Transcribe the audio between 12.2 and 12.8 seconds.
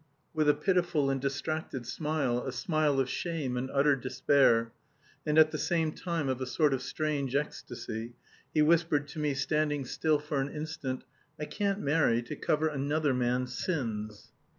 to cover